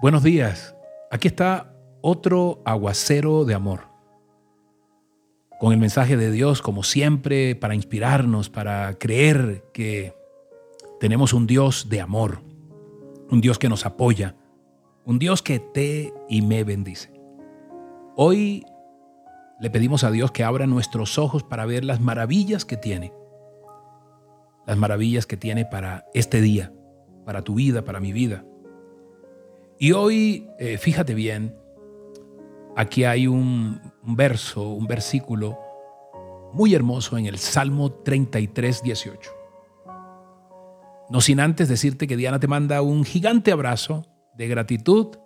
[0.00, 0.74] Buenos días.
[1.10, 3.80] Aquí está otro aguacero de amor.
[5.58, 10.14] Con el mensaje de Dios, como siempre, para inspirarnos, para creer que
[11.00, 12.40] tenemos un Dios de amor,
[13.30, 14.36] un Dios que nos apoya,
[15.04, 17.12] un Dios que te y me bendice.
[18.16, 18.64] Hoy
[19.60, 23.12] le pedimos a Dios que abra nuestros ojos para ver las maravillas que tiene,
[24.66, 26.72] las maravillas que tiene para este día,
[27.26, 28.46] para tu vida, para mi vida.
[29.82, 31.56] Y hoy, eh, fíjate bien,
[32.76, 35.58] aquí hay un, un verso, un versículo
[36.52, 39.30] muy hermoso en el Salmo 33, 18.
[41.08, 45.16] No sin antes decirte que Diana te manda un gigante abrazo de gratitud.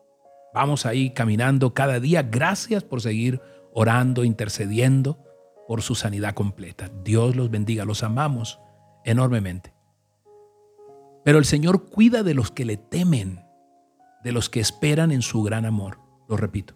[0.54, 2.23] Vamos ahí caminando cada día.
[2.23, 3.40] Gracias por seguir
[3.73, 5.18] orando, intercediendo
[5.66, 6.92] por su sanidad completa.
[7.02, 8.60] Dios los bendiga, los amamos
[9.04, 9.74] enormemente.
[11.24, 13.43] Pero el Señor cuida de los que le temen
[14.24, 16.00] de los que esperan en su gran amor.
[16.28, 16.74] Lo repito.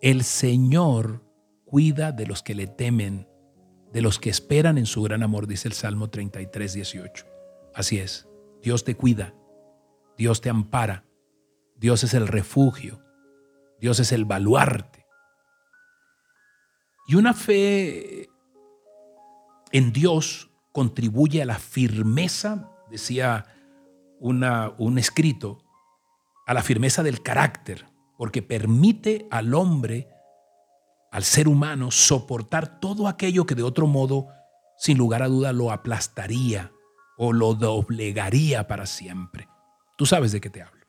[0.00, 1.24] El Señor
[1.64, 3.28] cuida de los que le temen,
[3.92, 7.26] de los que esperan en su gran amor, dice el Salmo 33, 18.
[7.74, 8.28] Así es,
[8.62, 9.34] Dios te cuida,
[10.16, 11.04] Dios te ampara,
[11.76, 13.04] Dios es el refugio,
[13.80, 15.04] Dios es el baluarte.
[17.08, 18.28] Y una fe
[19.72, 23.46] en Dios contribuye a la firmeza, decía
[24.20, 25.64] una, un escrito,
[26.48, 27.84] a la firmeza del carácter,
[28.16, 30.08] porque permite al hombre,
[31.12, 34.28] al ser humano, soportar todo aquello que de otro modo,
[34.78, 36.72] sin lugar a duda, lo aplastaría
[37.18, 39.46] o lo doblegaría para siempre.
[39.98, 40.86] Tú sabes de qué te hablo.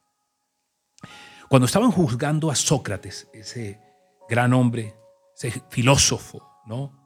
[1.50, 3.82] Cuando estaban juzgando a Sócrates, ese
[4.30, 4.96] gran hombre,
[5.36, 6.98] ese filósofo, ¿no?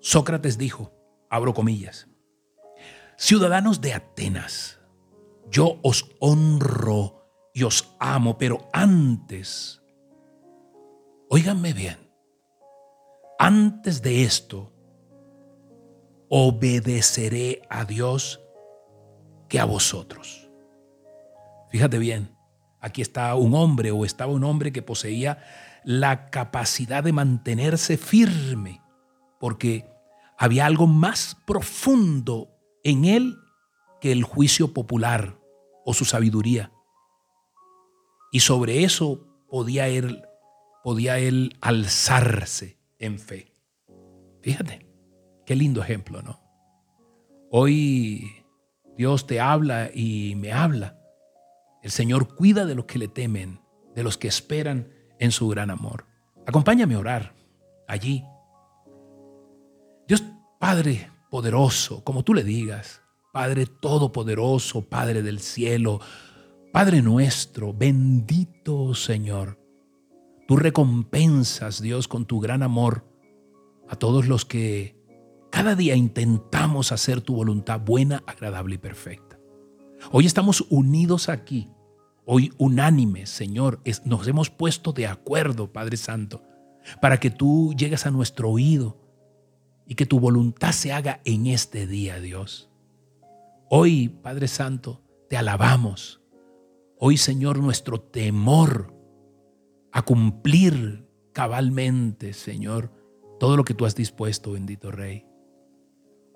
[0.00, 0.92] Sócrates dijo,
[1.28, 2.06] abro comillas,
[3.16, 4.78] ciudadanos de Atenas,
[5.50, 7.23] yo os honro
[7.54, 9.80] y os amo, pero antes,
[11.30, 11.98] óiganme bien,
[13.38, 14.72] antes de esto,
[16.28, 18.40] obedeceré a Dios
[19.48, 20.50] que a vosotros.
[21.70, 22.36] Fíjate bien,
[22.80, 25.38] aquí está un hombre o estaba un hombre que poseía
[25.84, 28.82] la capacidad de mantenerse firme,
[29.38, 29.88] porque
[30.36, 32.50] había algo más profundo
[32.82, 33.36] en él
[34.00, 35.38] que el juicio popular
[35.84, 36.72] o su sabiduría.
[38.34, 40.24] Y sobre eso podía él,
[40.82, 43.52] podía él alzarse en fe.
[44.42, 44.88] Fíjate,
[45.46, 46.40] qué lindo ejemplo, ¿no?
[47.52, 48.44] Hoy
[48.98, 50.98] Dios te habla y me habla.
[51.80, 53.60] El Señor cuida de los que le temen,
[53.94, 56.04] de los que esperan en su gran amor.
[56.44, 57.36] Acompáñame a orar
[57.86, 58.24] allí.
[60.08, 60.24] Dios
[60.58, 63.00] Padre poderoso, como tú le digas,
[63.32, 66.00] Padre todopoderoso, Padre del cielo,
[66.74, 69.60] Padre nuestro, bendito Señor,
[70.48, 73.06] tú recompensas, Dios, con tu gran amor
[73.88, 75.00] a todos los que
[75.52, 79.38] cada día intentamos hacer tu voluntad buena, agradable y perfecta.
[80.10, 81.70] Hoy estamos unidos aquí,
[82.26, 86.42] hoy unánimes, Señor, nos hemos puesto de acuerdo, Padre Santo,
[87.00, 88.98] para que tú llegues a nuestro oído
[89.86, 92.68] y que tu voluntad se haga en este día, Dios.
[93.70, 96.23] Hoy, Padre Santo, te alabamos
[96.98, 98.94] Hoy, Señor, nuestro temor
[99.92, 102.92] a cumplir cabalmente, Señor,
[103.40, 105.26] todo lo que tú has dispuesto, bendito Rey.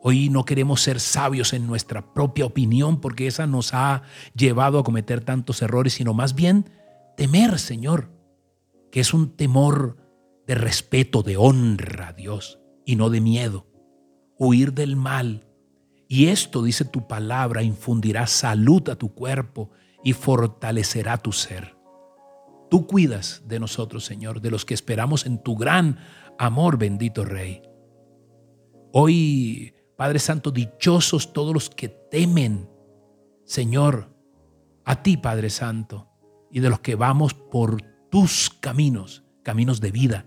[0.00, 4.02] Hoy no queremos ser sabios en nuestra propia opinión porque esa nos ha
[4.34, 6.70] llevado a cometer tantos errores, sino más bien
[7.16, 8.10] temer, Señor,
[8.92, 9.96] que es un temor
[10.46, 13.66] de respeto, de honra a Dios y no de miedo.
[14.38, 15.46] Huir del mal.
[16.06, 19.70] Y esto, dice tu palabra, infundirá salud a tu cuerpo
[20.02, 21.76] y fortalecerá tu ser.
[22.70, 25.98] Tú cuidas de nosotros, Señor, de los que esperamos en tu gran
[26.38, 27.62] amor, bendito Rey.
[28.92, 32.68] Hoy, Padre Santo, dichosos todos los que temen,
[33.44, 34.14] Señor,
[34.84, 36.08] a ti, Padre Santo,
[36.50, 40.26] y de los que vamos por tus caminos, caminos de vida,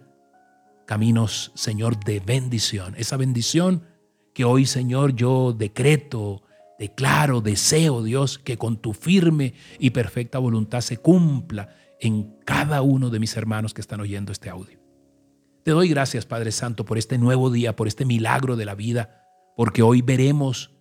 [0.85, 2.95] caminos, Señor, de bendición.
[2.97, 3.85] Esa bendición
[4.33, 6.43] que hoy, Señor, yo decreto,
[6.81, 13.11] Declaro, deseo, Dios, que con tu firme y perfecta voluntad se cumpla en cada uno
[13.11, 14.79] de mis hermanos que están oyendo este audio.
[15.63, 19.27] Te doy gracias, Padre Santo, por este nuevo día, por este milagro de la vida,
[19.55, 20.71] porque hoy veremos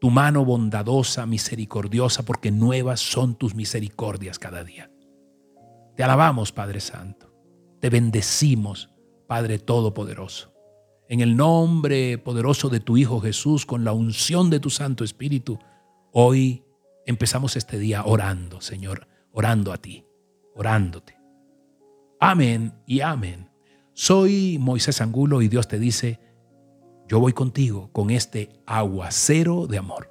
[0.00, 4.90] tu mano bondadosa, misericordiosa, porque nuevas son tus misericordias cada día.
[5.94, 7.32] Te alabamos, Padre Santo.
[7.78, 8.90] Te bendecimos,
[9.28, 10.51] Padre Todopoderoso.
[11.12, 15.58] En el nombre poderoso de tu Hijo Jesús, con la unción de tu Santo Espíritu,
[16.10, 16.64] hoy
[17.04, 20.06] empezamos este día orando, Señor, orando a ti,
[20.54, 21.18] orándote.
[22.18, 23.50] Amén y amén.
[23.92, 26.18] Soy Moisés Angulo y Dios te dice,
[27.06, 30.10] yo voy contigo con este aguacero de amor.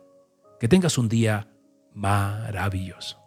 [0.60, 1.48] Que tengas un día
[1.96, 3.21] maravilloso.